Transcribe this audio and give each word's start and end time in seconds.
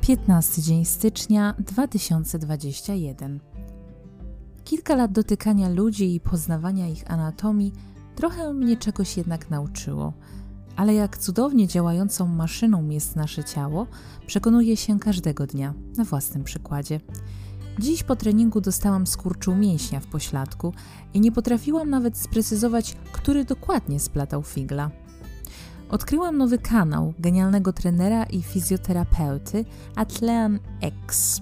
15 0.00 0.62
dzień 0.62 0.84
stycznia 0.84 1.54
2021. 1.58 3.40
Kilka 4.64 4.96
lat 4.96 5.12
dotykania 5.12 5.68
ludzi 5.68 6.14
i 6.14 6.20
poznawania 6.20 6.88
ich 6.88 7.10
anatomii 7.10 7.72
trochę 8.16 8.52
mnie 8.52 8.76
czegoś 8.76 9.16
jednak 9.16 9.50
nauczyło. 9.50 10.12
Ale 10.76 10.94
jak 10.94 11.18
cudownie 11.18 11.68
działającą 11.68 12.26
maszyną 12.26 12.88
jest 12.88 13.16
nasze 13.16 13.44
ciało, 13.44 13.86
przekonuję 14.26 14.76
się 14.76 14.98
każdego 14.98 15.46
dnia 15.46 15.74
na 15.96 16.04
własnym 16.04 16.44
przykładzie. 16.44 17.00
Dziś 17.78 18.02
po 18.02 18.16
treningu 18.16 18.60
dostałam 18.60 19.06
skurczu 19.06 19.54
mięśnia 19.54 20.00
w 20.00 20.06
pośladku 20.06 20.74
i 21.14 21.20
nie 21.20 21.32
potrafiłam 21.32 21.90
nawet 21.90 22.18
sprecyzować, 22.18 22.96
który 23.12 23.44
dokładnie 23.44 24.00
splatał 24.00 24.42
figla. 24.42 24.90
Odkryłam 25.90 26.38
nowy 26.38 26.58
kanał 26.58 27.14
genialnego 27.18 27.72
trenera 27.72 28.24
i 28.24 28.42
fizjoterapeuty 28.42 29.64
Atlean 29.96 30.58
X. 30.80 31.40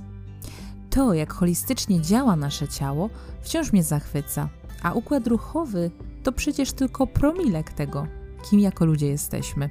To, 0.91 1.15
jak 1.15 1.33
holistycznie 1.33 2.01
działa 2.01 2.37
nasze 2.37 2.69
ciało, 2.69 3.11
wciąż 3.43 3.73
mnie 3.73 3.83
zachwyca, 3.83 4.49
a 4.83 4.93
układ 4.93 5.27
ruchowy 5.27 5.91
to 6.23 6.33
przecież 6.33 6.73
tylko 6.73 7.07
promilek 7.07 7.73
tego, 7.73 8.07
kim 8.51 8.61
jako 8.61 8.85
ludzie 8.85 9.07
jesteśmy. 9.07 9.71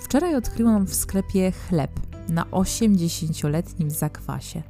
Wczoraj 0.00 0.34
odkryłam 0.34 0.86
w 0.86 0.94
sklepie 0.94 1.52
chleb 1.52 1.90
na 2.28 2.44
80-letnim 2.44 3.90
zakwasie. 3.90 4.62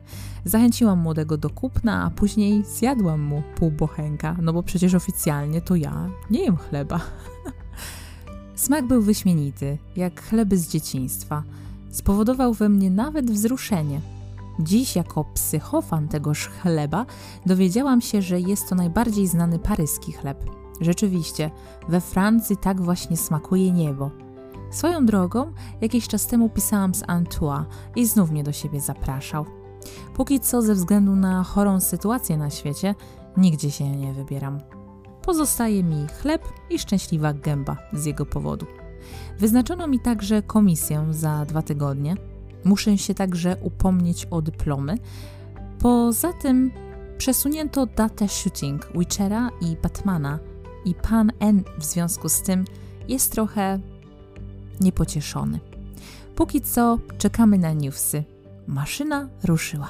Zachęciłam 0.45 0.99
młodego 0.99 1.37
do 1.37 1.51
kupna, 1.51 2.05
a 2.05 2.11
później 2.11 2.65
zjadłam 2.65 3.21
mu 3.21 3.43
pół 3.57 3.71
bochenka, 3.71 4.37
no 4.43 4.53
bo 4.53 4.63
przecież 4.63 4.95
oficjalnie 4.95 5.61
to 5.61 5.77
ja 5.77 6.09
nie 6.31 6.45
jem 6.45 6.57
chleba. 6.57 7.01
Smak 8.63 8.87
był 8.87 9.03
wyśmienity, 9.03 9.79
jak 9.97 10.23
chleby 10.23 10.59
z 10.59 10.69
dzieciństwa. 10.69 11.43
Spowodował 11.91 12.55
we 12.55 12.69
mnie 12.69 12.91
nawet 12.91 13.31
wzruszenie. 13.31 14.01
Dziś, 14.61 14.97
jako 14.97 15.25
psychofan 15.25 16.09
tegoż 16.09 16.49
chleba, 16.49 17.07
dowiedziałam 17.47 18.01
się, 18.01 18.23
że 18.23 18.41
jest 18.41 18.69
to 18.69 18.75
najbardziej 18.75 19.27
znany 19.27 19.59
paryski 19.59 20.13
chleb. 20.13 20.45
Rzeczywiście, 20.81 21.51
we 21.89 22.01
Francji 22.01 22.57
tak 22.57 22.81
właśnie 22.81 23.17
smakuje 23.17 23.73
niebo. 23.73 24.11
Swoją 24.71 25.07
drogą, 25.07 25.53
jakiś 25.81 26.09
czas 26.09 26.27
temu 26.27 26.49
pisałam 26.49 26.95
z 26.95 27.03
Antoine 27.07 27.65
i 27.97 28.07
znów 28.07 28.31
mnie 28.31 28.45
do 28.45 28.53
siebie 28.53 28.81
zapraszał. 28.81 29.47
Póki 30.15 30.41
co, 30.41 30.63
ze 30.63 30.75
względu 30.75 31.17
na 31.17 31.45
chorą 31.45 31.81
sytuację 31.81 32.37
na 32.37 32.51
świecie, 32.51 32.95
nigdzie 33.37 33.71
się 33.71 33.97
nie 33.97 34.13
wybieram. 34.13 34.59
Pozostaje 35.23 35.83
mi 35.83 36.07
chleb 36.23 36.43
i 36.71 36.79
szczęśliwa 36.79 37.33
gęba 37.33 37.77
z 37.93 38.05
jego 38.05 38.27
powodu. 38.27 38.67
Wyznaczono 39.39 39.89
mi 39.89 40.01
także 40.01 40.43
komisję 40.43 41.07
za 41.11 41.45
dwa 41.45 41.63
tygodnie. 41.63 42.17
Muszę 42.65 42.99
się 42.99 43.15
także 43.15 43.57
upomnieć 43.61 44.27
o 44.31 44.43
dyplomy. 44.43 44.99
Poza 45.79 46.33
tym 46.33 46.71
przesunięto 47.19 47.87
datę 47.87 48.29
shooting 48.29 48.89
Witchera 48.95 49.51
i 49.61 49.77
Batmana 49.83 50.39
i 50.85 50.95
pan 50.95 51.33
N 51.41 51.65
w 51.79 51.85
związku 51.85 52.29
z 52.29 52.43
tym 52.43 52.65
jest 53.09 53.33
trochę 53.33 53.79
niepocieszony. 54.81 55.61
Póki 56.37 56.61
co 56.61 56.99
czekamy 57.19 57.59
na 57.59 57.73
newsy. 57.73 58.25
Maszyna 58.67 59.29
ruszyła. 59.45 59.89